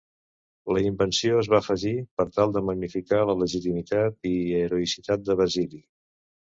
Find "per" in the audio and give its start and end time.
2.21-2.27